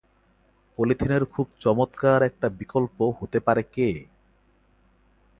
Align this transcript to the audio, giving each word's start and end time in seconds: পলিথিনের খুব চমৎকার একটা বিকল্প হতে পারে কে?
পলিথিনের 0.77 1.23
খুব 1.25 1.47
চমৎকার 1.59 2.19
একটা 2.23 2.47
বিকল্প 2.59 2.97
হতে 3.19 3.39
পারে 3.39 3.63
কে? 3.73 3.89